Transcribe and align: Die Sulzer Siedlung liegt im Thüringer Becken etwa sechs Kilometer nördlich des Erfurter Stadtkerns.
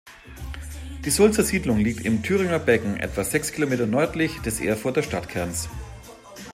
Die 1.05 1.11
Sulzer 1.11 1.43
Siedlung 1.43 1.77
liegt 1.77 2.03
im 2.07 2.23
Thüringer 2.23 2.57
Becken 2.57 2.97
etwa 2.97 3.23
sechs 3.23 3.51
Kilometer 3.51 3.85
nördlich 3.85 4.39
des 4.39 4.59
Erfurter 4.59 5.03
Stadtkerns. 5.03 5.69